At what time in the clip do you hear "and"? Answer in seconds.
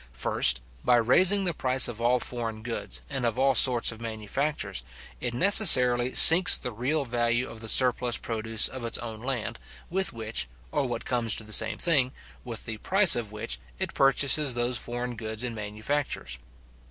3.07-3.23, 15.43-15.55